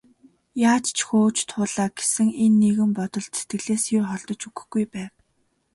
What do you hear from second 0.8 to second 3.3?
ч хөөж туулаа гэсэн энэ нэгэн бодол